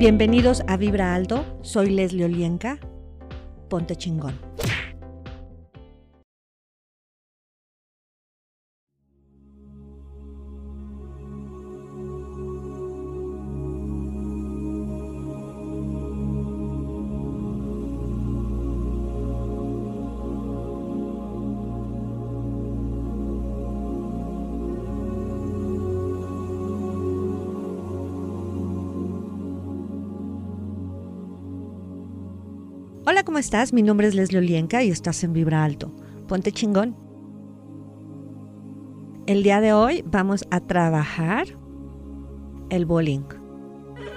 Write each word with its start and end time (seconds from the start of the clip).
Bienvenidos 0.00 0.62
a 0.66 0.78
Vibra 0.78 1.14
Alto, 1.14 1.44
soy 1.60 1.90
Leslie 1.90 2.24
Olienka. 2.24 2.78
Ponte 3.68 3.96
chingón. 3.96 4.32
Estás? 33.40 33.72
Mi 33.72 33.82
nombre 33.82 34.06
es 34.06 34.14
Leslie 34.14 34.38
Olienka 34.38 34.82
y 34.82 34.90
estás 34.90 35.24
en 35.24 35.32
Vibra 35.32 35.64
Alto. 35.64 35.90
Ponte 36.28 36.52
chingón. 36.52 36.94
El 39.26 39.42
día 39.42 39.62
de 39.62 39.72
hoy 39.72 40.04
vamos 40.06 40.44
a 40.50 40.60
trabajar 40.60 41.46
el 42.68 42.84
bullying. 42.84 43.24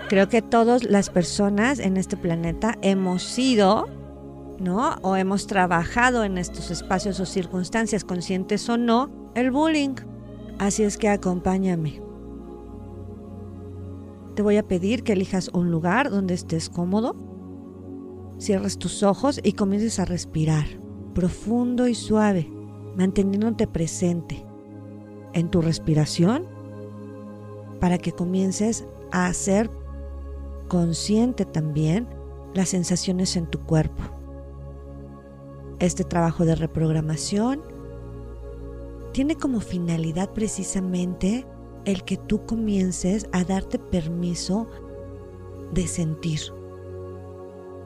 Creo 0.09 0.27
que 0.27 0.41
todas 0.41 0.83
las 0.83 1.09
personas 1.09 1.79
en 1.79 1.95
este 1.95 2.17
planeta 2.17 2.77
hemos 2.81 3.23
sido, 3.23 3.87
¿no? 4.59 4.95
O 5.01 5.15
hemos 5.15 5.47
trabajado 5.47 6.25
en 6.25 6.37
estos 6.37 6.69
espacios 6.69 7.19
o 7.21 7.25
circunstancias, 7.25 8.03
conscientes 8.03 8.67
o 8.67 8.77
no, 8.77 9.31
el 9.35 9.51
bullying. 9.51 9.95
Así 10.59 10.83
es 10.83 10.97
que 10.97 11.07
acompáñame. 11.07 12.01
Te 14.35 14.41
voy 14.41 14.57
a 14.57 14.67
pedir 14.67 15.03
que 15.03 15.13
elijas 15.13 15.49
un 15.53 15.71
lugar 15.71 16.09
donde 16.09 16.33
estés 16.33 16.69
cómodo 16.69 17.32
cierres 18.37 18.77
tus 18.77 19.03
ojos 19.03 19.39
y 19.43 19.53
comiences 19.53 19.99
a 19.99 20.05
respirar 20.05 20.65
profundo 21.13 21.87
y 21.87 21.95
suave, 21.95 22.49
manteniéndote 22.95 23.67
presente 23.67 24.45
en 25.33 25.49
tu 25.49 25.61
respiración 25.61 26.45
para 27.79 27.97
que 27.97 28.11
comiences 28.11 28.85
a 29.11 29.27
hacer 29.27 29.69
consciente 30.67 31.45
también 31.45 32.07
las 32.53 32.69
sensaciones 32.69 33.35
en 33.35 33.47
tu 33.47 33.59
cuerpo. 33.59 34.03
Este 35.79 36.03
trabajo 36.03 36.45
de 36.45 36.55
reprogramación 36.55 37.61
tiene 39.11 39.35
como 39.35 39.59
finalidad 39.59 40.31
precisamente 40.31 41.45
el 41.85 42.03
que 42.03 42.17
tú 42.17 42.45
comiences 42.45 43.27
a 43.31 43.43
darte 43.43 43.77
permiso 43.77 44.67
de 45.73 45.87
sentir 45.87 46.39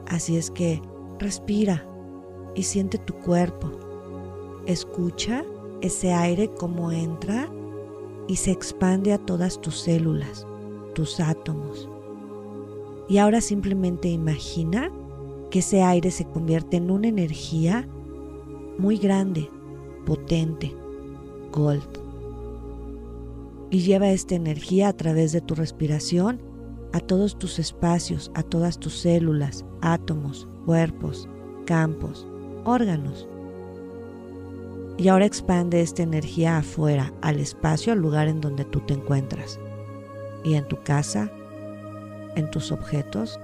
Así 0.08 0.36
es 0.36 0.50
que 0.50 0.80
respira 1.18 1.86
y 2.54 2.62
siente 2.62 2.98
tu 2.98 3.14
cuerpo. 3.14 3.70
Escucha 4.66 5.44
ese 5.82 6.12
aire 6.12 6.48
como 6.48 6.90
entra 6.90 7.48
y 8.26 8.36
se 8.36 8.50
expande 8.50 9.12
a 9.12 9.18
todas 9.18 9.60
tus 9.60 9.78
células, 9.78 10.46
tus 10.94 11.20
átomos. 11.20 11.88
Y 13.08 13.18
ahora 13.18 13.40
simplemente 13.40 14.08
imagina 14.08 14.90
que 15.50 15.60
ese 15.60 15.82
aire 15.82 16.10
se 16.10 16.24
convierte 16.26 16.78
en 16.78 16.90
una 16.90 17.08
energía 17.08 17.88
muy 18.78 18.96
grande, 18.96 19.50
potente, 20.04 20.74
gold. 21.52 21.88
Y 23.70 23.80
lleva 23.80 24.10
esta 24.10 24.34
energía 24.34 24.88
a 24.88 24.92
través 24.94 25.32
de 25.32 25.42
tu 25.42 25.54
respiración 25.54 26.47
a 26.98 27.00
todos 27.00 27.38
tus 27.38 27.60
espacios, 27.60 28.28
a 28.34 28.42
todas 28.42 28.76
tus 28.76 28.98
células, 28.98 29.64
átomos, 29.82 30.48
cuerpos, 30.66 31.28
campos, 31.64 32.26
órganos. 32.64 33.28
Y 34.96 35.06
ahora 35.06 35.24
expande 35.24 35.80
esta 35.80 36.02
energía 36.02 36.58
afuera, 36.58 37.12
al 37.22 37.38
espacio, 37.38 37.92
al 37.92 38.00
lugar 38.00 38.26
en 38.26 38.40
donde 38.40 38.64
tú 38.64 38.80
te 38.80 38.94
encuentras. 38.94 39.60
Y 40.42 40.54
en 40.54 40.66
tu 40.66 40.82
casa, 40.82 41.30
en 42.34 42.50
tus 42.50 42.72
objetos 42.72 43.38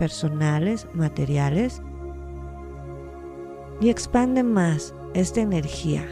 personales, 0.00 0.88
materiales. 0.94 1.80
Y 3.80 3.88
expande 3.88 4.42
más 4.42 4.92
esta 5.14 5.40
energía 5.40 6.04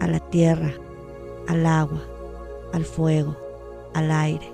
a 0.00 0.06
la 0.06 0.20
tierra, 0.30 0.72
al 1.46 1.66
agua, 1.66 2.00
al 2.72 2.86
fuego, 2.86 3.36
al 3.94 4.10
aire 4.10 4.52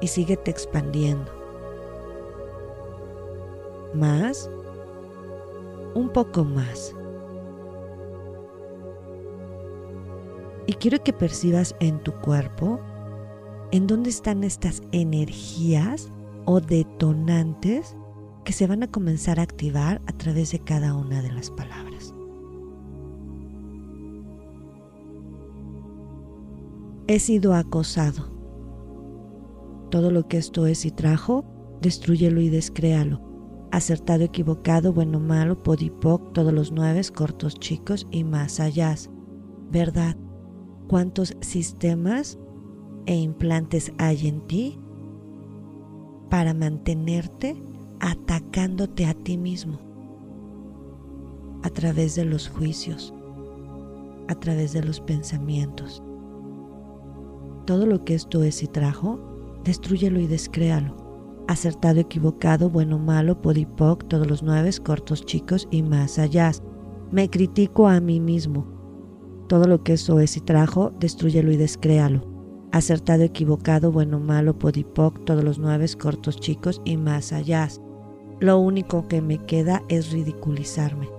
y 0.00 0.08
síguete 0.08 0.50
expandiendo. 0.50 1.30
Más, 3.94 4.50
un 5.94 6.10
poco 6.10 6.44
más. 6.44 6.94
Y 10.66 10.74
quiero 10.74 11.02
que 11.02 11.12
percibas 11.12 11.74
en 11.80 11.98
tu 12.00 12.12
cuerpo 12.12 12.78
en 13.70 13.86
dónde 13.86 14.10
están 14.10 14.44
estas 14.44 14.82
energías 14.92 16.10
o 16.44 16.60
detonantes 16.60 17.96
que 18.44 18.52
se 18.52 18.66
van 18.66 18.82
a 18.82 18.90
comenzar 18.90 19.40
a 19.40 19.42
activar 19.42 20.00
a 20.06 20.12
través 20.12 20.52
de 20.52 20.58
cada 20.60 20.94
una 20.94 21.22
de 21.22 21.32
las 21.32 21.50
palabras. 21.50 21.87
He 27.10 27.20
sido 27.20 27.54
acosado. 27.54 28.26
Todo 29.90 30.10
lo 30.10 30.28
que 30.28 30.36
esto 30.36 30.66
es 30.66 30.84
y 30.84 30.90
trajo, 30.90 31.46
destruyelo 31.80 32.42
y 32.42 32.50
descréalo. 32.50 33.22
Acertado, 33.72 34.24
equivocado, 34.24 34.92
bueno, 34.92 35.18
malo, 35.18 35.62
podipoc, 35.62 36.34
todos 36.34 36.52
los 36.52 36.70
nueve, 36.70 37.00
cortos, 37.16 37.54
chicos 37.54 38.06
y 38.10 38.24
más 38.24 38.60
allá. 38.60 38.94
¿Verdad? 39.70 40.18
¿Cuántos 40.86 41.34
sistemas 41.40 42.38
e 43.06 43.16
implantes 43.16 43.90
hay 43.96 44.28
en 44.28 44.46
ti 44.46 44.78
para 46.28 46.52
mantenerte 46.52 47.56
atacándote 48.00 49.06
a 49.06 49.14
ti 49.14 49.38
mismo? 49.38 49.78
A 51.62 51.70
través 51.70 52.16
de 52.16 52.26
los 52.26 52.50
juicios, 52.50 53.14
a 54.28 54.34
través 54.34 54.74
de 54.74 54.82
los 54.82 55.00
pensamientos 55.00 56.02
todo 57.68 57.84
lo 57.84 58.02
que 58.02 58.14
esto 58.14 58.42
es 58.44 58.62
y 58.62 58.66
trajo, 58.66 59.20
destruyelo 59.62 60.18
y 60.20 60.26
descréalo. 60.26 60.96
Acertado, 61.48 62.00
equivocado, 62.00 62.70
bueno, 62.70 62.98
malo, 62.98 63.42
podipoc, 63.42 64.08
todos 64.08 64.26
los 64.26 64.42
nueve, 64.42 64.70
cortos, 64.82 65.22
chicos 65.26 65.68
y 65.70 65.82
más 65.82 66.18
allá. 66.18 66.50
Me 67.12 67.28
critico 67.28 67.86
a 67.86 68.00
mí 68.00 68.20
mismo. 68.20 68.66
Todo 69.48 69.66
lo 69.66 69.84
que 69.84 69.92
eso 69.92 70.18
es 70.18 70.38
y 70.38 70.40
trajo, 70.40 70.94
destruyelo 70.98 71.52
y 71.52 71.58
descréalo. 71.58 72.22
Acertado, 72.72 73.22
equivocado, 73.22 73.92
bueno, 73.92 74.18
malo, 74.18 74.58
podipoc, 74.58 75.26
todos 75.26 75.44
los 75.44 75.58
nueve, 75.58 75.84
cortos, 76.00 76.40
chicos 76.40 76.80
y 76.86 76.96
más 76.96 77.34
allá. 77.34 77.68
Lo 78.40 78.58
único 78.60 79.08
que 79.08 79.20
me 79.20 79.44
queda 79.44 79.82
es 79.90 80.10
ridiculizarme. 80.10 81.10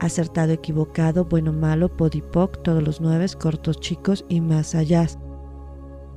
Acertado, 0.00 0.50
equivocado, 0.50 1.26
bueno, 1.26 1.52
malo, 1.52 1.94
podipoc, 1.94 2.62
todos 2.62 2.82
los 2.82 3.02
nueve, 3.02 3.26
cortos, 3.38 3.78
chicos 3.80 4.24
y 4.30 4.40
más 4.40 4.74
allá 4.74 5.06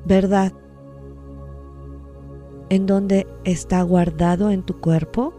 verdad, 0.06 0.54
en 2.70 2.86
donde 2.86 3.28
está 3.44 3.82
guardado 3.82 4.50
en 4.50 4.64
tu 4.64 4.80
cuerpo 4.80 5.34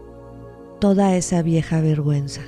toda 0.79 1.15
esa 1.15 1.41
vieja 1.41 1.81
vergüenza. 1.81 2.41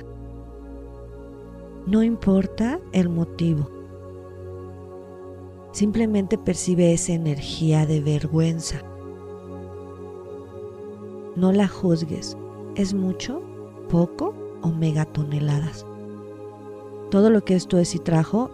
No 1.86 2.02
importa 2.02 2.80
el 2.92 3.08
motivo, 3.08 3.68
simplemente 5.72 6.38
percibe 6.38 6.92
esa 6.92 7.12
energía 7.12 7.86
de 7.86 8.00
vergüenza. 8.00 8.82
No 11.36 11.52
la 11.52 11.68
juzgues, 11.68 12.36
es 12.76 12.94
mucho, 12.94 13.42
poco 13.88 14.34
o 14.62 14.68
megatoneladas. 14.68 15.86
Todo 17.10 17.30
lo 17.30 17.44
que 17.44 17.54
esto 17.54 17.78
es 17.78 17.94
y 17.94 17.98
trajo 17.98 18.50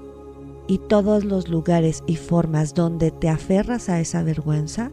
y 0.66 0.78
todos 0.78 1.24
los 1.24 1.48
lugares 1.48 2.02
y 2.06 2.16
formas 2.16 2.74
donde 2.74 3.10
te 3.10 3.28
aferras 3.28 3.88
a 3.88 4.00
esa 4.00 4.22
vergüenza, 4.22 4.90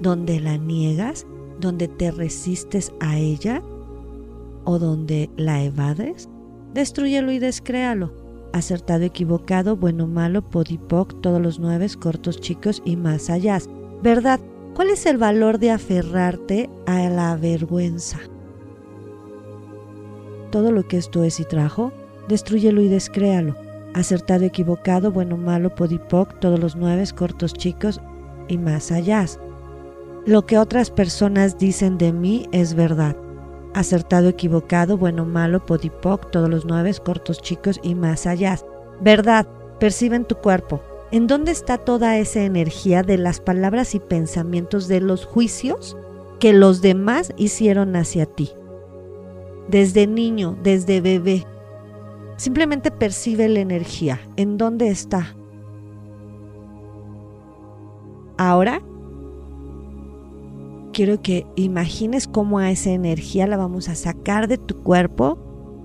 donde 0.00 0.40
la 0.40 0.56
niegas, 0.56 1.26
donde 1.60 1.88
te 1.88 2.10
resistes 2.10 2.92
a 3.00 3.18
ella 3.18 3.62
o 4.64 4.78
donde 4.78 5.30
la 5.36 5.62
evades, 5.62 6.28
destruyelo 6.72 7.32
y 7.32 7.38
descréalo. 7.38 8.12
Acertado, 8.52 9.02
equivocado, 9.02 9.76
bueno, 9.76 10.06
malo, 10.06 10.48
podipoc, 10.48 11.20
todos 11.20 11.40
los 11.40 11.58
nueve, 11.58 11.88
cortos, 11.98 12.40
chicos 12.40 12.82
y 12.84 12.96
más 12.96 13.28
allá. 13.28 13.58
¿Verdad? 14.02 14.40
¿Cuál 14.74 14.90
es 14.90 15.06
el 15.06 15.18
valor 15.18 15.58
de 15.58 15.72
aferrarte 15.72 16.70
a 16.86 17.08
la 17.08 17.36
vergüenza? 17.36 18.20
Todo 20.50 20.70
lo 20.70 20.86
que 20.86 20.98
esto 20.98 21.24
es 21.24 21.40
y 21.40 21.44
trajo, 21.44 21.92
destruyelo 22.28 22.80
y 22.80 22.88
descréalo 22.88 23.63
acertado, 23.94 24.44
equivocado, 24.44 25.10
bueno, 25.10 25.36
malo, 25.36 25.74
podipoc, 25.74 26.38
todos 26.40 26.58
los 26.58 26.76
nueve, 26.76 27.04
cortos, 27.16 27.54
chicos 27.54 28.00
y 28.48 28.58
más 28.58 28.92
allá. 28.92 29.24
Lo 30.26 30.46
que 30.46 30.58
otras 30.58 30.90
personas 30.90 31.58
dicen 31.58 31.98
de 31.98 32.12
mí 32.12 32.46
es 32.52 32.74
verdad. 32.74 33.16
Acertado, 33.74 34.28
equivocado, 34.28 34.96
bueno, 34.96 35.24
malo, 35.24 35.64
podipoc, 35.64 36.30
todos 36.30 36.48
los 36.48 36.64
nueve, 36.64 36.94
cortos, 37.04 37.40
chicos 37.40 37.80
y 37.82 37.94
más 37.94 38.26
allá. 38.26 38.58
Verdad, 39.00 39.46
percibe 39.80 40.16
en 40.16 40.24
tu 40.24 40.36
cuerpo. 40.36 40.80
¿En 41.10 41.26
dónde 41.26 41.52
está 41.52 41.78
toda 41.78 42.18
esa 42.18 42.42
energía 42.42 43.02
de 43.02 43.18
las 43.18 43.40
palabras 43.40 43.94
y 43.94 44.00
pensamientos 44.00 44.88
de 44.88 45.00
los 45.00 45.26
juicios 45.26 45.96
que 46.40 46.52
los 46.52 46.82
demás 46.82 47.32
hicieron 47.36 47.94
hacia 47.94 48.26
ti? 48.26 48.50
Desde 49.68 50.06
niño, 50.06 50.56
desde 50.62 51.00
bebé. 51.00 51.46
Simplemente 52.36 52.90
percibe 52.90 53.48
la 53.48 53.60
energía. 53.60 54.20
¿En 54.36 54.56
dónde 54.58 54.88
está? 54.88 55.36
Ahora 58.36 58.82
quiero 60.92 61.22
que 61.22 61.46
imagines 61.56 62.26
cómo 62.26 62.58
a 62.58 62.70
esa 62.70 62.90
energía 62.90 63.46
la 63.46 63.56
vamos 63.56 63.88
a 63.88 63.94
sacar 63.94 64.48
de 64.48 64.58
tu 64.58 64.82
cuerpo 64.82 65.38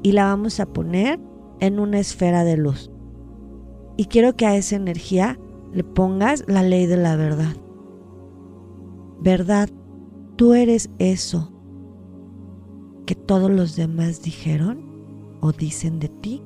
y 0.03 0.13
la 0.13 0.25
vamos 0.25 0.59
a 0.59 0.65
poner 0.65 1.19
en 1.59 1.79
una 1.79 1.99
esfera 1.99 2.43
de 2.43 2.57
luz. 2.57 2.91
Y 3.97 4.05
quiero 4.05 4.35
que 4.35 4.45
a 4.45 4.55
esa 4.55 4.75
energía 4.75 5.37
le 5.73 5.83
pongas 5.83 6.43
la 6.47 6.63
ley 6.63 6.85
de 6.85 6.97
la 6.97 7.15
verdad. 7.15 7.55
Verdad, 9.19 9.69
tú 10.35 10.53
eres 10.53 10.89
eso 10.99 11.51
que 13.05 13.15
todos 13.15 13.51
los 13.51 13.75
demás 13.75 14.21
dijeron 14.21 14.88
o 15.41 15.51
dicen 15.51 15.99
de 15.99 16.09
ti. 16.09 16.41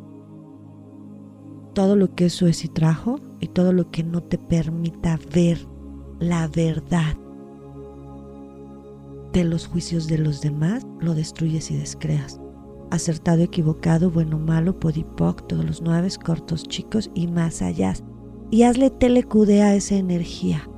Todo 1.73 1.95
lo 1.95 2.13
que 2.13 2.25
eso 2.25 2.47
es 2.47 2.63
y 2.65 2.67
trajo 2.67 3.19
y 3.39 3.47
todo 3.47 3.73
lo 3.73 3.89
que 3.89 4.03
no 4.03 4.21
te 4.21 4.37
permita 4.37 5.19
ver 5.33 5.67
la 6.19 6.47
verdad 6.47 7.17
de 9.31 9.43
los 9.43 9.67
juicios 9.67 10.07
de 10.07 10.19
los 10.19 10.41
demás, 10.41 10.85
lo 10.99 11.15
destruyes 11.15 11.71
y 11.71 11.77
descreas 11.77 12.39
acertado, 12.93 13.41
equivocado, 13.41 14.11
bueno, 14.11 14.37
malo, 14.37 14.79
podipoc, 14.79 15.47
todos 15.47 15.65
los 15.65 15.81
nueve, 15.81 16.07
cortos, 16.23 16.63
chicos 16.63 17.09
y 17.15 17.25
más 17.27 17.63
allá. 17.63 17.93
Y 18.51 18.63
hazle 18.63 18.91
telecude 18.91 19.63
a 19.63 19.73
esa 19.73 19.95
energía. 19.95 20.69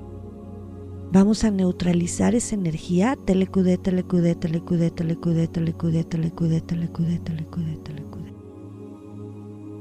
Vamos 1.16 1.46
a 1.46 1.50
neutralizar 1.50 2.36
esa 2.36 2.56
energía. 2.56 3.16
Telecude, 3.16 3.78
telecude, 3.78 4.36
telecude, 4.36 4.92
telecude, 4.92 5.48
telecude, 5.48 6.04
telecude, 6.04 6.60
telecude, 6.60 7.20
telecude, 7.20 7.78
telecude. 7.78 8.34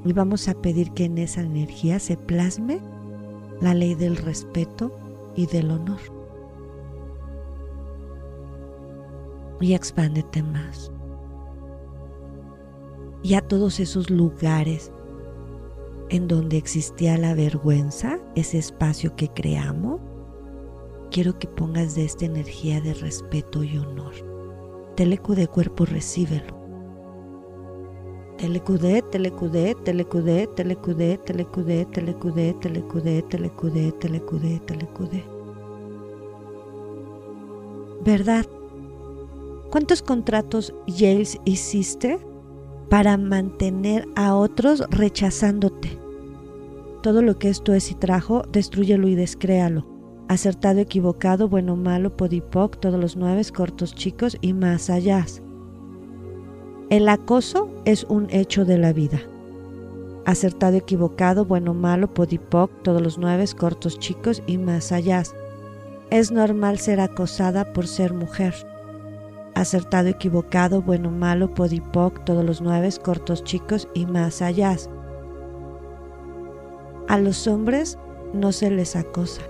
Y 0.05 0.13
vamos 0.13 0.47
a 0.47 0.55
pedir 0.55 0.93
que 0.93 1.07
en 1.07 1.19
esa 1.19 1.41
energía 1.41 1.99
se 1.99 2.17
plasme 2.17 2.79
la 3.61 3.75
ley 3.75 3.97
del 3.97 4.17
respeto 4.17 4.97
y 5.35 5.47
del 5.47 5.73
honor. 5.73 5.99
Y 9.61 9.75
expándete 9.75 10.41
más 10.45 10.93
y 13.25 13.35
a 13.35 13.41
todos 13.41 13.81
esos 13.81 14.09
lugares 14.09 14.93
en 16.11 16.29
donde 16.29 16.59
existía 16.59 17.19
la 17.19 17.35
vergüenza, 17.35 18.21
ese 18.37 18.59
espacio 18.59 19.17
que 19.17 19.31
creamos, 19.31 20.01
quiero 21.15 21.39
que 21.39 21.47
pongas 21.47 21.95
de 21.95 22.05
esta 22.05 22.25
energía 22.25 22.81
de 22.81 22.93
respeto 22.93 23.63
y 23.63 23.79
honor. 23.79 24.15
Telecu 24.97 25.37
de 25.37 25.47
cuerpo, 25.47 25.85
recíbelo. 25.85 26.57
Telecudé, 28.37 29.01
telecudé, 29.13 29.77
telecudé, 29.85 30.49
telecudé, 30.57 31.17
telecudé, 31.19 31.85
telecudé, 31.85 32.53
telecudé, 32.55 33.23
telecudé, 33.23 33.93
telecudé, 33.93 34.61
telecudé. 34.67 35.25
¿Verdad? 38.05 38.45
¿Cuántos 39.71 40.03
contratos 40.03 40.75
Yales 40.89 41.39
hiciste 41.45 42.19
para 42.89 43.17
mantener 43.17 44.09
a 44.17 44.35
otros 44.35 44.83
rechazándote. 44.91 45.97
Todo 47.05 47.23
lo 47.23 47.39
que 47.39 47.51
esto 47.51 47.73
es 47.73 47.93
y 47.93 47.95
trajo, 47.95 48.43
destruyelo 48.51 49.07
y 49.07 49.15
descréalo. 49.15 49.94
Acertado, 50.29 50.81
equivocado, 50.81 51.49
bueno, 51.49 51.77
malo, 51.77 52.17
podipoc, 52.17 52.79
todos 52.79 52.99
los 52.99 53.17
nueve, 53.17 53.43
cortos, 53.55 53.95
chicos 53.95 54.39
y 54.41 54.53
más 54.53 54.91
allá. 54.91 55.25
El 56.91 57.09
acoso 57.09 57.69
es 57.85 58.05
un 58.05 58.29
hecho 58.31 58.65
de 58.65 58.79
la 58.79 58.93
vida. 58.93 59.21
Acertado, 60.25 60.77
equivocado, 60.77 61.45
bueno, 61.45 61.75
malo, 61.75 62.13
podipoc, 62.13 62.71
todos 62.83 63.03
los 63.03 63.19
nueve, 63.19 63.45
cortos, 63.57 63.99
chicos 63.99 64.43
y 64.47 64.59
más 64.59 64.93
allá. 64.93 65.23
Es 66.11 66.31
normal 66.31 66.79
ser 66.79 67.01
acosada 67.01 67.73
por 67.73 67.87
ser 67.87 68.15
mujer 68.15 68.55
acertado, 69.55 70.09
equivocado, 70.09 70.83
bueno, 70.83 71.11
malo, 71.11 71.55
podipoc, 71.55 72.25
todos 72.25 72.45
los 72.45 72.61
nueve, 72.61 72.89
cortos, 73.03 73.45
chicos 73.45 73.89
y 73.95 74.07
más 74.07 74.43
allá. 74.43 74.77
A 77.09 77.19
los 77.19 77.47
hombres 77.47 77.99
no 78.33 78.53
se 78.53 78.71
les 78.71 78.97
acosa. 78.97 79.43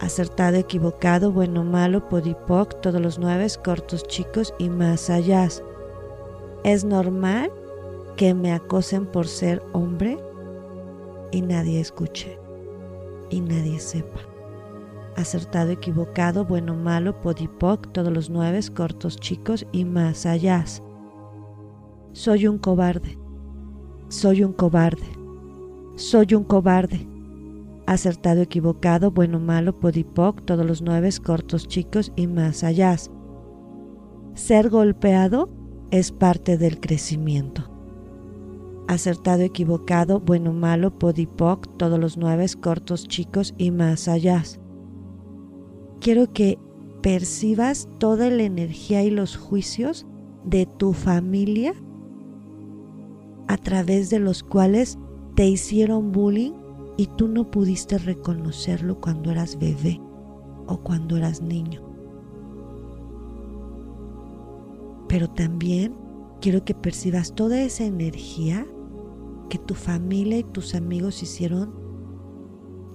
Acertado, 0.00 0.56
equivocado, 0.56 1.32
bueno, 1.32 1.64
malo, 1.64 2.08
podipoc, 2.08 2.80
todos 2.80 3.00
los 3.00 3.18
nueve, 3.18 3.46
cortos, 3.64 4.02
chicos 4.04 4.52
y 4.58 4.68
más 4.68 5.10
allá. 5.10 5.48
Es 6.64 6.84
normal 6.84 7.50
que 8.16 8.34
me 8.34 8.52
acosen 8.52 9.06
por 9.06 9.26
ser 9.26 9.62
hombre 9.72 10.18
y 11.32 11.42
nadie 11.42 11.80
escuche 11.80 12.38
y 13.30 13.40
nadie 13.40 13.78
sepa 13.80 14.20
acertado, 15.16 15.70
equivocado, 15.70 16.44
bueno, 16.44 16.74
malo, 16.74 17.20
podipoc, 17.20 17.90
todos 17.92 18.12
los 18.12 18.30
nueve, 18.30 18.60
cortos, 18.74 19.16
chicos 19.16 19.66
y 19.72 19.84
más 19.84 20.26
allá. 20.26 20.64
Soy 22.12 22.46
un 22.46 22.58
cobarde, 22.58 23.18
soy 24.08 24.44
un 24.44 24.52
cobarde, 24.52 25.06
soy 25.96 26.34
un 26.34 26.44
cobarde. 26.44 27.08
Acertado, 27.86 28.42
equivocado, 28.42 29.10
bueno, 29.10 29.38
malo, 29.38 29.78
podipoc, 29.78 30.44
todos 30.44 30.66
los 30.66 30.82
nueve, 30.82 31.10
cortos, 31.22 31.68
chicos 31.68 32.12
y 32.16 32.26
más 32.26 32.64
allá. 32.64 32.96
Ser 34.34 34.70
golpeado 34.70 35.48
es 35.90 36.10
parte 36.12 36.58
del 36.58 36.80
crecimiento. 36.80 37.70
Acertado, 38.88 39.42
equivocado, 39.42 40.20
bueno, 40.20 40.52
malo, 40.52 40.98
podipoc, 40.98 41.76
todos 41.76 41.98
los 41.98 42.16
nueve, 42.16 42.46
cortos, 42.60 43.06
chicos 43.08 43.54
y 43.56 43.70
más 43.70 44.08
allá 44.08 44.42
quiero 46.00 46.32
que 46.32 46.58
percibas 47.02 47.88
toda 47.98 48.30
la 48.30 48.44
energía 48.44 49.02
y 49.02 49.10
los 49.10 49.36
juicios 49.36 50.06
de 50.44 50.66
tu 50.66 50.92
familia 50.92 51.74
a 53.48 53.56
través 53.56 54.10
de 54.10 54.18
los 54.18 54.42
cuales 54.42 54.98
te 55.34 55.46
hicieron 55.46 56.12
bullying 56.12 56.52
y 56.96 57.06
tú 57.06 57.28
no 57.28 57.50
pudiste 57.50 57.98
reconocerlo 57.98 59.00
cuando 59.00 59.30
eras 59.30 59.58
bebé 59.58 60.00
o 60.66 60.78
cuando 60.78 61.16
eras 61.16 61.42
niño. 61.42 61.82
Pero 65.08 65.28
también 65.28 65.94
quiero 66.40 66.64
que 66.64 66.74
percibas 66.74 67.34
toda 67.34 67.60
esa 67.62 67.84
energía 67.84 68.66
que 69.48 69.58
tu 69.58 69.74
familia 69.74 70.38
y 70.38 70.44
tus 70.44 70.74
amigos 70.74 71.22
hicieron 71.22 71.74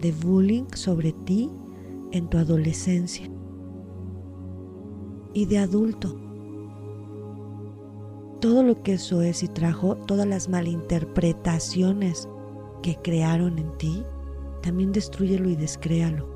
de 0.02 0.12
bullying 0.12 0.66
sobre 0.74 1.14
ti 1.14 1.50
en 2.12 2.28
tu 2.28 2.38
adolescencia 2.38 3.30
y 5.34 5.46
de 5.46 5.60
adulto. 5.60 6.18
Todo 8.42 8.64
lo 8.64 8.82
que 8.82 8.94
eso 8.94 9.22
es 9.22 9.44
y 9.44 9.48
trajo, 9.48 9.96
todas 9.96 10.28
las 10.28 10.50
malinterpretaciones 10.50 12.28
que 12.82 12.96
crearon 12.96 13.58
en 13.60 13.78
ti, 13.78 14.06
también 14.62 14.92
destruyelo 14.92 15.50
y 15.50 15.56
descréalo. 15.56 16.30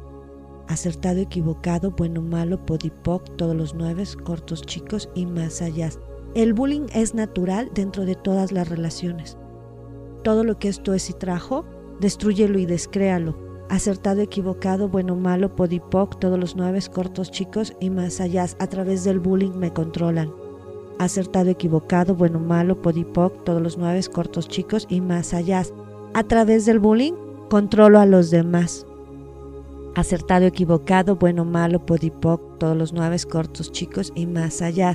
Acertado, 0.68 1.20
equivocado, 1.20 1.92
bueno, 1.92 2.22
malo, 2.22 2.66
podipoc, 2.66 3.36
todos 3.38 3.56
los 3.56 3.76
nueve, 3.76 4.04
cortos, 4.24 4.62
chicos 4.64 5.10
y 5.14 5.26
más 5.26 5.62
allá. 5.62 5.90
El 6.34 6.54
bullying 6.54 6.88
es 6.94 7.14
natural 7.14 7.70
dentro 7.74 8.06
de 8.06 8.16
todas 8.16 8.52
las 8.52 8.68
relaciones. 8.68 9.38
Todo 10.24 10.44
lo 10.44 10.58
que 10.58 10.70
esto 10.70 10.94
es 10.94 11.10
y 11.10 11.14
trajo, 11.14 11.66
destruyelo 12.00 12.58
y 12.58 12.66
descréalo 12.66 13.46
acertado, 13.70 14.22
equivocado, 14.22 14.88
bueno, 14.88 15.16
malo, 15.16 15.56
podipoc, 15.56 16.20
todos 16.20 16.40
los 16.40 16.56
nueve 16.56 16.80
cortos 16.94 17.32
chicos 17.32 17.74
y 17.80 17.90
más 17.90 18.22
allá 18.22 18.46
a 18.60 18.68
través 18.68 19.04
del 19.04 19.20
bullying 19.20 19.54
me 19.58 19.74
controlan. 19.74 20.32
Acertado, 21.00 21.50
equivocado, 21.50 22.16
bueno, 22.16 22.40
malo, 22.40 22.82
podipoc, 22.82 23.44
todos 23.44 23.62
los 23.62 23.78
nueve 23.78 24.02
cortos 24.12 24.48
chicos 24.48 24.86
y 24.90 25.02
más 25.02 25.34
allá. 25.34 25.64
A 26.16 26.24
través 26.24 26.66
del 26.66 26.80
bullying 26.80 27.14
controlo 27.50 28.00
a 28.00 28.06
los 28.06 28.32
demás. 28.32 28.88
Acertado, 29.96 30.46
equivocado, 30.46 31.18
bueno, 31.18 31.44
malo, 31.44 31.86
podipoc, 31.86 32.58
todos 32.58 32.78
los 32.78 32.94
nueve 32.94 33.18
cortos 33.30 33.70
chicos 33.74 34.14
y 34.16 34.26
más 34.26 34.62
allá. 34.62 34.94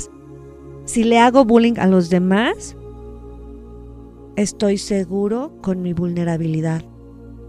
Si 0.87 1.05
le 1.05 1.19
hago 1.19 1.45
bullying 1.45 1.79
a 1.79 1.87
los 1.87 2.09
demás, 2.09 2.75
estoy 4.37 4.79
seguro 4.79 5.53
con 5.61 5.83
mi 5.83 5.93
vulnerabilidad 5.93 6.83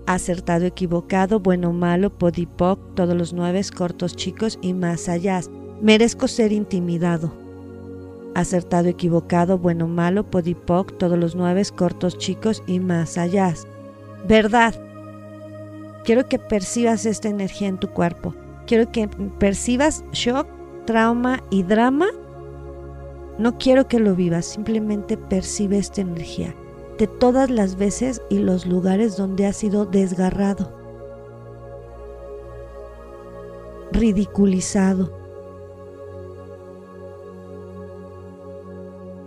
acertado, 0.06 0.66
equivocado, 0.66 1.40
bueno, 1.40 1.72
malo, 1.72 2.10
podipoc, 2.18 2.96
todos 2.96 3.16
los 3.16 3.32
nueve, 3.32 3.62
cortos, 3.74 4.16
chicos 4.16 4.60
y 4.62 4.74
más 4.74 5.08
allá. 5.08 5.40
Merezco 5.82 6.28
ser 6.28 6.52
intimidado. 6.52 7.41
Acertado, 8.34 8.88
equivocado, 8.88 9.58
bueno, 9.58 9.88
malo, 9.88 10.24
podipoc, 10.24 10.98
todos 10.98 11.18
los 11.18 11.36
nueve, 11.36 11.64
cortos, 11.76 12.18
chicos 12.18 12.64
y 12.66 12.80
más 12.80 13.18
allá. 13.18 13.54
Verdad. 14.28 14.76
Quiero 16.06 16.28
que 16.28 16.40
percibas 16.40 17.06
esta 17.06 17.30
energía 17.30 17.68
en 17.68 17.78
tu 17.78 17.90
cuerpo. 17.90 18.34
Quiero 18.66 18.92
que 18.92 19.08
percibas 19.40 20.04
shock, 20.12 20.48
trauma 20.86 21.44
y 21.50 21.64
drama. 21.64 22.08
No 23.38 23.58
quiero 23.58 23.88
que 23.88 24.00
lo 24.00 24.16
vivas, 24.16 24.46
simplemente 24.46 25.18
percibe 25.18 25.78
esta 25.78 26.02
energía 26.02 26.56
de 27.02 27.08
todas 27.08 27.50
las 27.50 27.78
veces 27.78 28.22
y 28.30 28.38
los 28.38 28.68
lugares 28.68 29.18
donde 29.18 29.48
has 29.48 29.56
sido 29.58 29.88
desgarrado, 29.88 30.72
ridiculizado. 33.92 35.21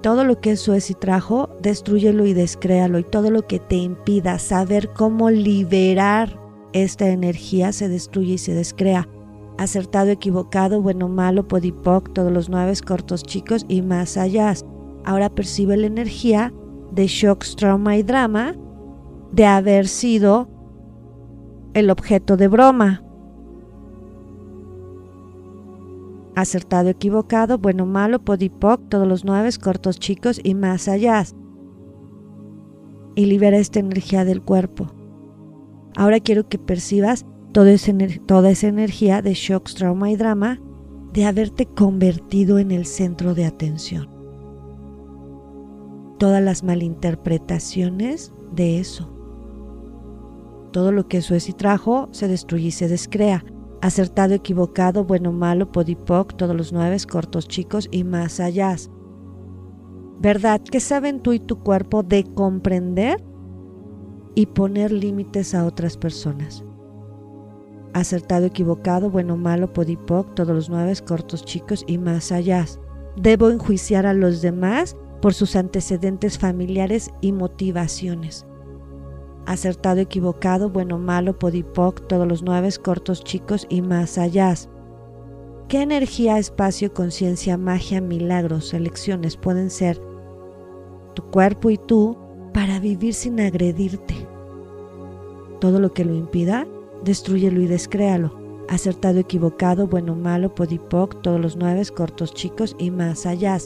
Todo 0.05 0.25
lo 0.25 0.39
que 0.39 0.51
eso 0.51 0.75
es 0.75 0.91
y 0.91 0.95
trajo, 0.95 1.49
destruyelo 1.63 2.27
y 2.27 2.35
descréalo. 2.35 2.99
Y 2.99 3.05
todo 3.05 3.31
lo 3.31 3.47
que 3.47 3.59
te 3.59 3.77
impida 3.77 4.39
saber 4.39 4.91
cómo 4.93 5.31
liberar 5.31 6.39
esta 6.75 7.09
energía 7.09 7.73
se 7.73 7.89
destruye 7.89 8.35
y 8.35 8.39
se 8.39 8.53
descrea. 8.53 9.09
Acertado, 9.57 10.11
equivocado, 10.11 10.83
bueno, 10.83 11.09
malo, 11.09 11.49
podipoc, 11.49 12.13
todos 12.13 12.31
los 12.31 12.51
nueve 12.51 12.75
cortos 12.87 13.23
chicos 13.23 13.65
y 13.67 13.81
más 13.81 14.19
allá. 14.19 14.53
Ahora 15.07 15.31
percibe 15.31 15.79
la 15.79 15.87
energía 15.87 16.53
de 16.93 17.07
shock, 17.07 17.43
trauma 17.57 17.97
y 17.97 18.03
drama 18.03 18.55
de 19.33 19.47
haber 19.47 19.89
sido 19.89 20.51
el 21.73 21.89
objeto 21.89 22.37
de 22.37 22.49
broma. 22.49 23.03
Acertado, 26.37 26.89
equivocado, 26.89 27.59
bueno, 27.59 27.87
malo, 27.87 28.25
podipoc, 28.25 28.89
todos 28.89 29.07
los 29.07 29.25
nueve, 29.25 29.51
cortos, 29.63 29.99
chicos 29.99 30.41
y 30.43 30.55
más 30.55 30.89
allá. 30.89 31.25
Y 33.15 33.27
libera 33.27 33.59
esta 33.59 33.81
energía 33.81 34.25
del 34.25 34.43
cuerpo. 34.43 34.93
Ahora 35.97 36.19
quiero 36.19 36.49
que 36.49 36.59
percibas 36.59 37.25
toda 37.53 37.71
esa, 37.71 37.93
toda 38.27 38.51
esa 38.51 38.67
energía 38.67 39.23
de 39.23 39.35
shock, 39.35 39.73
trauma 39.75 40.11
y 40.11 40.17
drama 40.17 40.61
de 41.13 41.25
haberte 41.25 41.67
convertido 41.67 42.59
en 42.59 42.73
el 42.73 42.87
centro 42.87 43.35
de 43.35 43.45
atención 43.45 44.15
todas 46.19 46.43
las 46.43 46.63
malinterpretaciones 46.63 48.33
de 48.53 48.79
eso. 48.79 49.11
Todo 50.73 50.91
lo 50.93 51.07
que 51.07 51.19
eso 51.19 51.35
es 51.35 51.49
y 51.49 51.53
trajo 51.53 52.09
se 52.13 52.29
destruye 52.29 52.69
y 52.69 52.71
se 52.71 52.89
descrea. 52.89 53.45
Acertado, 53.85 54.33
equivocado, 54.33 55.05
bueno, 55.05 55.31
malo, 55.31 55.71
podipoc, 55.71 56.35
todos 56.37 56.57
los 56.57 56.73
nueve, 56.73 56.97
cortos, 57.07 57.47
chicos 57.47 57.87
y 57.91 58.03
más 58.03 58.41
allá. 58.41 58.75
¿Verdad? 60.21 60.63
¿Qué 60.63 60.81
saben 60.81 61.21
tú 61.21 61.35
y 61.35 61.39
tu 61.39 61.59
cuerpo 61.59 62.03
de 62.03 62.25
comprender 62.25 63.23
y 64.35 64.47
poner 64.47 64.91
límites 64.91 65.55
a 65.55 65.67
otras 65.67 65.99
personas? 65.99 66.65
Acertado, 67.93 68.47
equivocado, 68.47 69.11
bueno, 69.11 69.37
malo, 69.37 69.71
podipoc, 69.75 70.35
todos 70.35 70.57
los 70.57 70.71
nueve, 70.71 70.95
cortos, 71.07 71.45
chicos 71.45 71.85
y 71.87 71.99
más 71.99 72.33
allá. 72.33 72.65
¿Debo 73.17 73.51
enjuiciar 73.51 74.07
a 74.07 74.15
los 74.15 74.41
demás 74.41 74.97
por 75.21 75.35
sus 75.35 75.57
antecedentes 75.57 76.39
familiares 76.39 77.11
y 77.21 77.33
motivaciones. 77.33 78.47
Acertado, 79.47 80.01
equivocado, 80.01 80.71
bueno, 80.71 80.99
malo, 80.99 81.39
podipoc, 81.39 82.07
todos 82.07 82.27
los 82.27 82.43
nueve, 82.43 82.71
cortos, 82.83 83.23
chicos 83.23 83.67
y 83.69 83.83
más 83.83 84.17
allá. 84.17 84.55
¿Qué 85.69 85.83
energía, 85.83 86.39
espacio, 86.39 86.93
conciencia, 86.95 87.59
magia, 87.59 88.01
milagros, 88.01 88.73
elecciones 88.73 89.37
pueden 89.37 89.71
ser 89.71 90.01
tu 91.15 91.23
cuerpo 91.31 91.71
y 91.71 91.79
tú 91.79 92.17
para 92.53 92.81
vivir 92.81 93.13
sin 93.13 93.41
agredirte? 93.41 94.15
Todo 95.61 95.79
lo 95.79 95.93
que 95.93 96.05
lo 96.05 96.15
impida, 96.15 96.67
destruyelo 97.03 97.61
y 97.61 97.67
descréalo. 97.67 98.33
Acertado, 98.69 99.19
equivocado, 99.19 99.87
bueno, 99.87 100.15
malo, 100.15 100.55
podipoc, 100.55 101.21
todos 101.21 101.41
los 101.41 101.57
nueve, 101.57 101.83
cortos, 101.95 102.33
chicos 102.33 102.77
y 102.79 102.91
más 102.91 103.27
allá. 103.27 103.59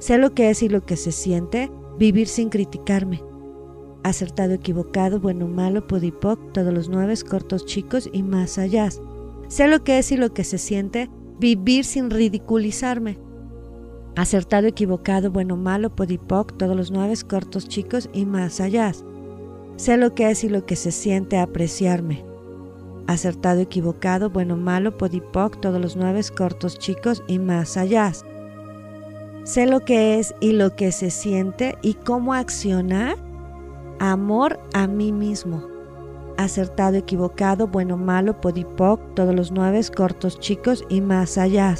Sé 0.00 0.18
lo 0.18 0.34
que 0.34 0.50
es 0.50 0.62
y 0.62 0.68
lo 0.68 0.84
que 0.84 0.96
se 0.96 1.12
siente, 1.12 1.70
vivir 1.98 2.26
sin 2.26 2.48
criticarme. 2.48 3.22
Acertado, 4.02 4.54
equivocado, 4.54 5.20
bueno, 5.20 5.46
malo, 5.46 5.86
podipoc, 5.86 6.52
todos 6.52 6.72
los 6.72 6.88
nueve, 6.88 7.14
cortos, 7.28 7.66
chicos 7.66 8.08
y 8.12 8.22
más 8.22 8.58
allá. 8.58 8.88
Sé 9.48 9.68
lo 9.68 9.84
que 9.84 9.98
es 9.98 10.10
y 10.10 10.16
lo 10.16 10.32
que 10.32 10.44
se 10.44 10.58
siente, 10.58 11.10
vivir 11.38 11.84
sin 11.84 12.10
ridiculizarme. 12.10 13.18
Acertado, 14.16 14.66
equivocado, 14.66 15.30
bueno, 15.30 15.56
malo, 15.56 15.94
podipoc, 15.94 16.56
todos 16.56 16.76
los 16.76 16.90
nueve, 16.90 17.14
cortos, 17.28 17.68
chicos 17.68 18.08
y 18.12 18.24
más 18.24 18.60
allá. 18.60 18.92
Sé 19.76 19.96
lo 19.96 20.14
que 20.14 20.30
es 20.30 20.44
y 20.44 20.48
lo 20.48 20.66
que 20.66 20.76
se 20.76 20.92
siente 20.92 21.38
apreciarme. 21.38 22.24
Acertado, 23.06 23.60
equivocado, 23.60 24.30
bueno, 24.30 24.56
malo, 24.56 24.96
podipoc, 24.96 25.60
todos 25.60 25.80
los 25.80 25.96
nueve, 25.96 26.20
cortos, 26.36 26.78
chicos 26.78 27.22
y 27.26 27.38
más 27.38 27.76
allá. 27.76 28.12
Sé 29.44 29.66
lo 29.66 29.80
que 29.80 30.18
es 30.18 30.34
y 30.40 30.52
lo 30.52 30.76
que 30.76 30.92
se 30.92 31.10
siente 31.10 31.76
y 31.82 31.94
cómo 31.94 32.34
accionar. 32.34 33.16
Amor 34.00 34.58
a 34.74 34.88
mí 34.88 35.12
mismo. 35.12 35.62
Acertado, 36.36 36.96
equivocado, 36.96 37.68
bueno, 37.68 37.96
malo, 37.96 38.40
podipoc, 38.40 39.14
todos 39.14 39.32
los 39.32 39.52
nueve, 39.52 39.80
cortos, 39.94 40.40
chicos 40.40 40.84
y 40.88 41.00
más 41.00 41.38
allá. 41.38 41.76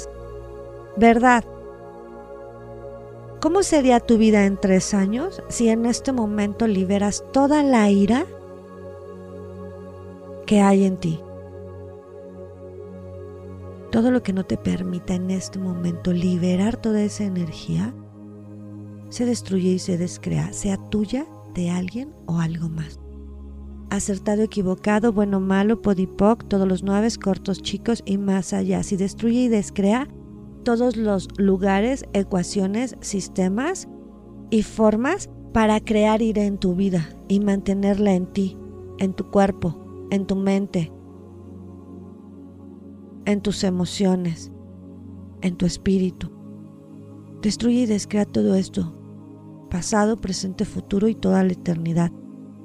Verdad. 0.95 1.43
¿Cómo 3.41 3.63
sería 3.63 3.99
tu 3.99 4.17
vida 4.17 4.45
en 4.45 4.55
tres 4.55 4.93
años 4.93 5.43
si 5.49 5.67
en 5.67 5.85
este 5.85 6.13
momento 6.13 6.65
liberas 6.65 7.25
toda 7.33 7.61
la 7.63 7.89
ira 7.89 8.25
que 10.45 10.61
hay 10.61 10.85
en 10.85 10.95
ti? 10.95 11.19
todo 13.91 14.09
lo 14.09 14.23
que 14.23 14.33
no 14.33 14.45
te 14.45 14.57
permita 14.57 15.13
en 15.13 15.29
este 15.29 15.59
momento 15.59 16.13
liberar 16.13 16.77
toda 16.77 17.03
esa 17.03 17.25
energía, 17.25 17.93
se 19.09 19.25
destruye 19.25 19.71
y 19.71 19.79
se 19.79 19.97
descrea, 19.97 20.53
sea 20.53 20.77
tuya, 20.89 21.25
de 21.53 21.69
alguien 21.69 22.13
o 22.25 22.39
algo 22.39 22.69
más. 22.69 22.99
Acertado, 23.89 24.41
equivocado, 24.41 25.11
bueno, 25.11 25.39
malo, 25.39 25.81
podipoc, 25.81 26.47
todos 26.47 26.67
los 26.67 26.83
nueve, 26.83 27.09
cortos, 27.21 27.61
chicos 27.61 28.01
y 28.05 28.17
más 28.17 28.53
allá. 28.53 28.83
Si 28.83 28.95
destruye 28.95 29.43
y 29.43 29.47
descrea 29.49 30.07
todos 30.63 30.95
los 30.95 31.27
lugares, 31.37 32.05
ecuaciones, 32.13 32.95
sistemas 33.01 33.87
y 34.49 34.63
formas 34.63 35.29
para 35.53 35.79
crear 35.81 36.21
ira 36.21 36.43
en 36.43 36.57
tu 36.57 36.75
vida 36.75 37.09
y 37.27 37.39
mantenerla 37.41 38.13
en 38.13 38.27
ti, 38.27 38.57
en 38.99 39.13
tu 39.13 39.29
cuerpo, 39.29 40.07
en 40.11 40.25
tu 40.25 40.35
mente, 40.35 40.91
en 43.25 43.41
tus 43.41 43.63
emociones, 43.63 44.51
en 45.41 45.57
tu 45.57 45.65
espíritu. 45.65 46.29
Destruye 47.41 47.81
y 47.81 47.85
descrea 47.87 48.25
todo 48.25 48.55
esto, 48.55 49.00
pasado, 49.71 50.17
presente, 50.17 50.65
futuro 50.65 51.07
y 51.07 51.15
toda 51.15 51.43
la 51.43 51.53
eternidad. 51.53 52.11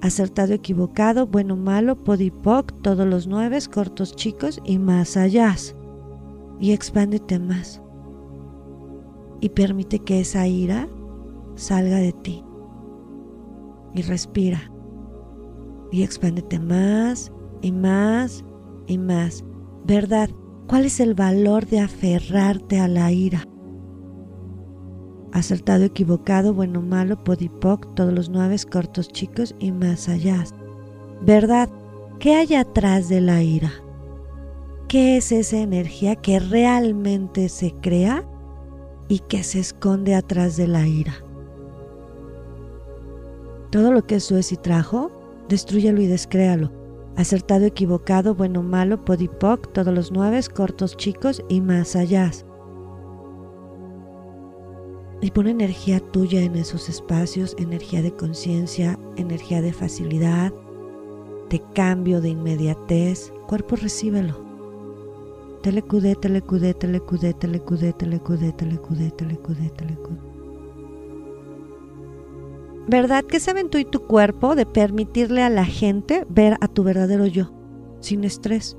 Acertado, 0.03 0.53
equivocado, 0.53 1.27
bueno, 1.27 1.57
malo, 1.57 2.05
podipoc, 2.05 2.83
todos 2.83 3.07
los 3.07 3.27
nueve, 3.27 3.59
cortos, 3.73 4.15
chicos 4.15 4.61
y 4.65 4.79
más 4.79 5.17
allá. 5.17 5.57
Y 6.61 6.73
expándete 6.73 7.39
más. 7.39 7.81
Y 9.41 9.49
permite 9.49 10.01
que 10.01 10.21
esa 10.21 10.47
ira 10.47 10.87
salga 11.55 11.97
de 11.97 12.13
ti. 12.13 12.45
Y 13.95 14.03
respira. 14.03 14.71
Y 15.91 16.03
expándete 16.03 16.59
más 16.59 17.33
y 17.63 17.73
más 17.73 18.45
y 18.87 18.99
más. 18.99 19.43
Verdad, 19.87 20.29
¿Cuál 20.67 20.85
es 20.85 20.99
el 20.99 21.15
valor 21.15 21.67
de 21.67 21.79
aferrarte 21.79 22.81
a 22.81 22.89
la 22.89 23.13
ira? 23.13 23.47
Acertado, 25.37 25.85
equivocado, 25.85 26.55
bueno, 26.55 26.81
malo, 26.81 27.23
podipoc, 27.23 27.95
todos 27.95 28.11
los 28.11 28.31
nueve 28.31 28.57
cortos 28.73 29.09
chicos 29.09 29.55
y 29.59 29.71
más 29.71 30.09
allá. 30.09 30.43
¿Verdad? 31.21 31.69
¿Qué 32.19 32.35
hay 32.35 32.55
atrás 32.55 33.11
de 33.11 33.21
la 33.21 33.43
ira? 33.43 33.71
¿Qué 34.89 35.19
es 35.19 35.33
esa 35.33 35.59
energía 35.59 36.17
que 36.17 36.41
realmente 36.41 37.51
se 37.51 37.73
crea 37.83 38.25
y 39.09 39.19
que 39.19 39.43
se 39.43 39.61
esconde 39.61 40.15
atrás 40.15 40.57
de 40.57 40.69
la 40.69 40.87
ira? 40.87 41.13
Todo 43.71 43.93
lo 43.93 44.07
que 44.07 44.15
es 44.15 44.53
y 44.53 44.57
trajo, 44.57 45.11
destruyalo 45.51 46.01
y 46.01 46.07
descréalo 46.07 46.73
acertado, 47.17 47.67
equivocado, 47.67 48.35
bueno, 48.35 48.63
malo, 48.63 49.05
podipoc, 49.05 49.71
todos 49.73 49.93
los 49.93 50.13
nueve, 50.13 50.41
cortos, 50.55 50.97
chicos 50.97 51.43
y 51.51 51.61
más 51.61 51.95
allá. 51.95 52.31
Y 55.21 55.31
pone 55.31 55.51
energía 55.51 56.01
tuya 56.01 56.43
en 56.43 56.57
esos 56.57 56.89
espacios, 56.89 57.57
energía 57.59 58.03
de 58.03 58.13
conciencia, 58.13 58.99
energía 59.17 59.63
de 59.63 59.73
facilidad, 59.73 60.53
de 61.49 61.63
cambio, 61.75 62.21
de 62.21 62.31
inmediatez, 62.31 63.33
cuerpo 63.47 63.77
recíbelo. 63.77 64.45
Telecudé, 65.63 66.15
telecudé, 66.17 66.75
telecudé, 66.75 67.35
telecudé, 67.35 67.93
telecudé, 67.93 68.53
telecudé, 68.53 69.11
telecudé, 69.11 69.71
telecudé. 69.71 70.37
¿Verdad 72.89 73.25
que 73.25 73.41
saben 73.41 73.69
tú 73.69 73.79
y 73.79 73.85
tu 73.85 74.07
cuerpo 74.07 74.55
de 74.55 74.65
permitirle 74.65 75.43
a 75.43 75.51
la 75.51 75.65
gente 75.65 76.25
ver 76.29 76.57
a 76.61 76.69
tu 76.69 76.85
verdadero 76.85 77.27
yo, 77.27 77.51
sin 77.99 78.23
estrés? 78.23 78.77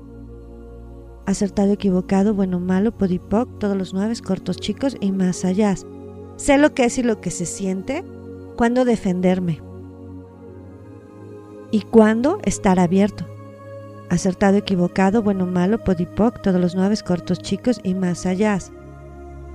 Acertado, 1.26 1.72
equivocado, 1.72 2.32
bueno, 2.32 2.58
malo, 2.58 2.96
podipoc, 2.96 3.58
todos 3.58 3.76
los 3.76 3.92
nueve, 3.92 4.14
cortos, 4.24 4.56
chicos 4.56 4.96
y 4.98 5.12
más 5.12 5.44
allá. 5.44 5.74
Sé 6.38 6.56
lo 6.56 6.72
que 6.72 6.84
es 6.84 6.96
y 6.98 7.02
lo 7.02 7.20
que 7.20 7.32
se 7.32 7.46
siente, 7.46 8.04
cuándo 8.56 8.84
defenderme 8.84 9.60
y 11.72 11.80
cuándo 11.80 12.38
estar 12.44 12.78
abierto. 12.78 13.26
Acertado, 14.08 14.56
equivocado, 14.56 15.20
bueno, 15.20 15.46
malo, 15.46 15.82
podipoc, 15.82 16.40
todos 16.40 16.60
los 16.60 16.76
nueve, 16.76 16.94
cortos, 17.04 17.40
chicos 17.40 17.80
y 17.82 17.94
más 17.94 18.24
allá. 18.24 18.56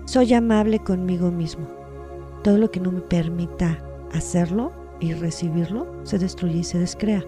Soy 0.03 0.33
amable 0.33 0.79
conmigo 0.79 1.31
mismo. 1.31 1.65
Todo 2.43 2.57
lo 2.57 2.69
que 2.69 2.81
no 2.81 2.91
me 2.91 2.99
permita 2.99 3.81
hacerlo 4.11 4.73
y 4.99 5.13
recibirlo 5.13 5.87
se 6.03 6.19
destruye 6.19 6.59
y 6.59 6.63
se 6.65 6.79
descrea. 6.79 7.23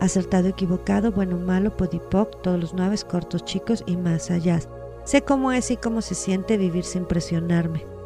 Acertado, 0.00 0.48
equivocado, 0.48 1.12
bueno, 1.12 1.38
malo, 1.38 1.74
podipoc, 1.78 2.42
todos 2.42 2.60
los 2.60 2.74
nueve 2.74 2.96
cortos, 3.08 3.42
chicos 3.46 3.82
y 3.86 3.96
más 3.96 4.30
allá. 4.30 4.60
Sé 5.04 5.22
cómo 5.22 5.50
es 5.50 5.70
y 5.70 5.78
cómo 5.78 6.02
se 6.02 6.14
siente 6.14 6.58
vivir 6.58 6.84
sin 6.84 7.06
presionarme. 7.06 7.97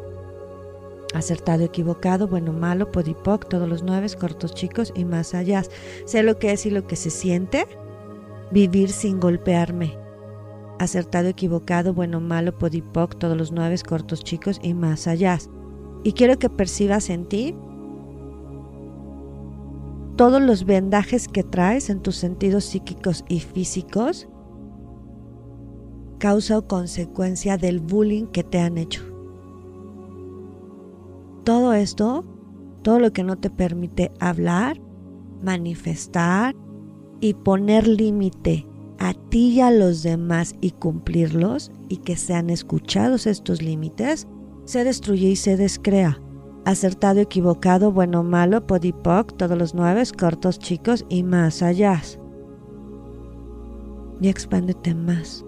Acertado, 1.13 1.63
equivocado, 1.63 2.27
bueno, 2.27 2.53
malo, 2.53 2.91
podipoc, 2.91 3.47
todos 3.47 3.69
los 3.69 3.83
nueve 3.83 4.07
cortos, 4.19 4.55
chicos 4.55 4.91
y 4.95 5.05
más 5.05 5.35
allá. 5.35 5.63
Sé 6.05 6.23
lo 6.23 6.39
que 6.39 6.51
es 6.51 6.65
y 6.65 6.71
lo 6.71 6.87
que 6.87 6.95
se 6.95 7.11
siente 7.11 7.67
vivir 8.51 8.89
sin 8.89 9.19
golpearme. 9.19 9.97
Acertado, 10.79 11.29
equivocado, 11.29 11.93
bueno, 11.93 12.19
malo, 12.19 12.57
podipoc, 12.57 13.17
todos 13.17 13.37
los 13.37 13.51
nueve 13.51 13.75
cortos, 13.87 14.23
chicos 14.23 14.59
y 14.63 14.73
más 14.73 15.07
allá. 15.07 15.37
Y 16.03 16.13
quiero 16.13 16.39
que 16.39 16.49
percibas 16.49 17.09
en 17.09 17.25
ti 17.25 17.55
todos 20.15 20.41
los 20.41 20.65
vendajes 20.65 21.27
que 21.27 21.43
traes 21.43 21.89
en 21.89 22.01
tus 22.01 22.15
sentidos 22.15 22.65
psíquicos 22.65 23.23
y 23.27 23.39
físicos, 23.39 24.27
causa 26.19 26.57
o 26.57 26.67
consecuencia 26.67 27.57
del 27.57 27.79
bullying 27.79 28.27
que 28.27 28.43
te 28.43 28.59
han 28.59 28.77
hecho. 28.77 29.12
Todo 31.43 31.73
esto, 31.73 32.23
todo 32.81 32.99
lo 32.99 33.11
que 33.11 33.23
no 33.23 33.37
te 33.37 33.49
permite 33.49 34.11
hablar, 34.19 34.79
manifestar 35.41 36.55
y 37.19 37.33
poner 37.33 37.87
límite 37.87 38.67
a 38.99 39.13
ti 39.13 39.49
y 39.49 39.61
a 39.61 39.71
los 39.71 40.03
demás 40.03 40.55
y 40.61 40.71
cumplirlos 40.71 41.71
y 41.89 41.97
que 41.97 42.15
sean 42.15 42.49
escuchados 42.49 43.27
estos 43.27 43.61
límites, 43.61 44.27
se 44.65 44.83
destruye 44.83 45.29
y 45.29 45.35
se 45.35 45.57
descrea 45.57 46.19
acertado, 46.65 47.19
equivocado, 47.19 47.91
bueno, 47.91 48.23
malo, 48.23 48.65
podipoc, 48.65 49.35
todos 49.37 49.57
los 49.57 49.73
nueve, 49.73 50.03
cortos, 50.17 50.59
chicos 50.59 51.05
y 51.09 51.23
más 51.23 51.61
allá. 51.61 52.01
Y 54.21 54.29
expándete 54.29 54.95
más. 54.95 55.45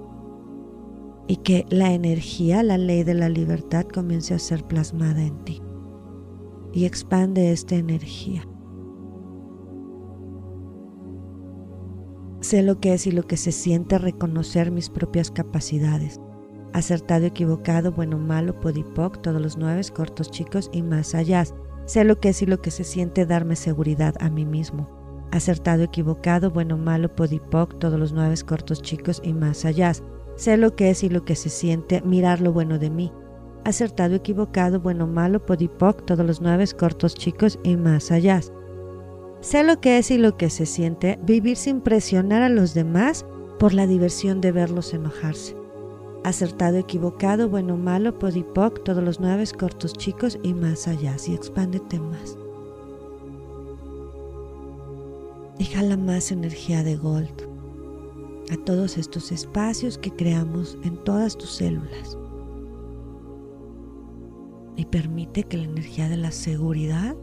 Y 1.27 1.37
que 1.37 1.65
la 1.69 1.93
energía, 1.93 2.61
la 2.63 2.77
ley 2.77 3.03
de 3.03 3.13
la 3.13 3.29
libertad 3.29 3.85
comience 3.85 4.33
a 4.33 4.39
ser 4.39 4.63
plasmada 4.65 5.23
en 5.23 5.43
ti. 5.45 5.61
Y 6.75 6.85
expande 6.85 7.51
esta 7.51 7.73
energía. 7.73 8.47
Sé 12.41 12.61
lo 12.61 12.79
que 12.79 12.93
es 12.93 13.07
y 13.07 13.11
lo 13.11 13.23
que 13.23 13.37
se 13.37 13.51
siente 13.51 13.97
reconocer 13.97 14.69
mis 14.69 14.91
propias 14.91 15.31
capacidades 15.31 16.19
acertado, 16.75 17.25
equivocado, 17.25 17.93
bueno, 17.93 18.17
malo, 18.17 18.59
podipoc, 18.59 19.21
todos 19.21 19.41
los 19.41 19.57
nueve, 19.57 19.81
cortos, 19.93 20.29
chicos 20.29 20.69
y 20.73 20.83
más 20.83 21.15
allá. 21.15 21.45
Sé 21.85 22.03
lo 22.03 22.19
que 22.19 22.29
es 22.29 22.41
y 22.41 22.45
lo 22.45 22.61
que 22.61 22.69
se 22.69 22.83
siente 22.83 23.25
darme 23.25 23.55
seguridad 23.55 24.13
a 24.19 24.29
mí 24.29 24.45
mismo. 24.45 24.89
Acertado, 25.31 25.83
equivocado, 25.83 26.51
bueno, 26.51 26.77
malo, 26.77 27.15
podipoc, 27.15 27.79
todos 27.79 27.97
los 27.97 28.11
nueve, 28.11 28.35
cortos, 28.45 28.81
chicos 28.81 29.21
y 29.23 29.31
más 29.31 29.63
allá. 29.63 29.93
Sé 30.35 30.57
lo 30.57 30.75
que 30.75 30.89
es 30.89 31.01
y 31.05 31.09
lo 31.09 31.23
que 31.23 31.35
se 31.35 31.49
siente 31.49 32.01
mirar 32.01 32.41
lo 32.41 32.51
bueno 32.51 32.77
de 32.77 32.89
mí. 32.89 33.09
Acertado, 33.65 34.15
equivocado, 34.15 34.79
bueno, 34.79 35.07
malo, 35.07 35.45
podipoc, 35.45 36.05
todos 36.05 36.25
los 36.25 36.39
nueve, 36.39 36.65
cortos, 36.77 37.15
chicos 37.15 37.59
y 37.63 37.75
más 37.75 38.11
allá. 38.11 38.39
Sé 39.41 39.63
lo 39.63 39.81
que 39.81 39.97
es 39.97 40.09
y 40.11 40.17
lo 40.17 40.37
que 40.37 40.49
se 40.49 40.65
siente 40.65 41.19
vivir 41.23 41.57
sin 41.57 41.81
presionar 41.81 42.41
a 42.41 42.49
los 42.49 42.73
demás 42.73 43.25
por 43.59 43.73
la 43.73 43.85
diversión 43.87 44.39
de 44.39 44.53
verlos 44.53 44.93
enojarse 44.93 45.55
acertado, 46.25 46.77
equivocado, 46.77 47.49
bueno, 47.49 47.77
malo, 47.77 48.17
podipoc, 48.17 48.83
todos 48.83 49.03
los 49.03 49.19
nueve, 49.19 49.45
cortos, 49.57 49.93
chicos 49.93 50.39
y 50.41 50.55
más 50.55 50.87
allá. 50.87 51.15
Y 51.27 51.35
expándete 51.35 51.99
más. 51.99 52.35
Y 55.59 55.65
jala 55.65 55.97
más 55.97 56.31
energía 56.31 56.83
de 56.83 56.97
Gold 56.97 57.47
a 58.51 58.57
todos 58.65 58.97
estos 58.97 59.31
espacios 59.31 59.97
que 59.97 60.11
creamos 60.11 60.77
en 60.83 60.97
todas 61.03 61.37
tus 61.37 61.51
células. 61.51 62.17
Y 64.75 64.85
permite 64.85 65.43
que 65.43 65.57
la 65.57 65.63
energía 65.63 66.09
de 66.09 66.17
la 66.17 66.31
seguridad 66.31 67.15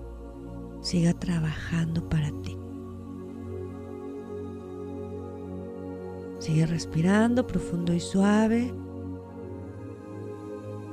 siga 0.81 1.13
trabajando 1.13 2.09
para 2.09 2.31
ti. 2.43 2.57
Sigue 6.39 6.67
respirando 6.67 7.47
profundo 7.47 7.93
y 7.93 8.01
suave. 8.01 8.75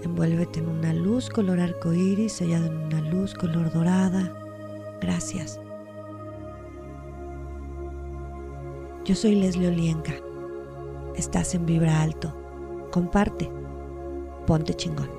Envuélvete 0.03 0.59
en 0.59 0.69
una 0.69 0.93
luz 0.93 1.29
color 1.29 1.59
arcoíris, 1.59 2.33
sellado 2.33 2.67
en 2.67 2.77
una 2.77 3.01
luz 3.09 3.33
color 3.33 3.73
dorada. 3.73 4.31
Gracias. 5.01 5.59
Yo 9.05 9.15
soy 9.15 9.35
Leslie 9.35 9.69
Olienka. 9.69 10.13
Estás 11.15 11.55
en 11.55 11.65
Vibra 11.65 12.01
Alto. 12.01 12.31
Comparte. 12.91 13.49
Ponte 14.45 14.73
chingón. 14.75 15.18